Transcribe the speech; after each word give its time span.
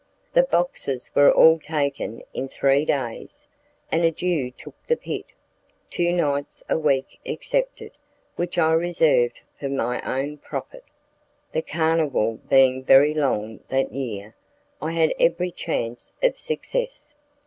The 0.33 0.41
boxes 0.41 1.11
were 1.13 1.31
all 1.31 1.59
taken 1.59 2.23
in 2.33 2.47
three 2.47 2.85
days, 2.85 3.47
and 3.91 4.03
a 4.03 4.09
Jew 4.09 4.49
took 4.49 4.73
the 4.81 4.97
pit, 4.97 5.25
two 5.91 6.11
nights 6.11 6.63
a 6.67 6.75
week 6.75 7.19
excepted, 7.23 7.91
which 8.35 8.57
I 8.57 8.71
reserved 8.73 9.41
for 9.59 9.69
my 9.69 10.01
own 10.01 10.37
profit. 10.39 10.85
The 11.51 11.61
carnival 11.61 12.39
being 12.49 12.83
very 12.83 13.13
long 13.13 13.59
that 13.69 13.93
year, 13.93 14.33
I 14.81 14.93
had 14.93 15.13
every 15.19 15.51
chance 15.51 16.15
of 16.23 16.39
success. 16.39 17.15